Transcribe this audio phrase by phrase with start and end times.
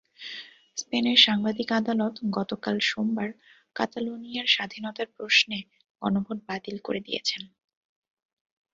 [0.77, 3.29] স্পেনের সাংবিধানিক আদালত গতকাল সোমবার
[3.75, 5.59] কাতালোনিয়ার স্বাধীনতার প্রশ্নে
[6.01, 7.41] গণভোট বাতিল করে দিয়েছেন।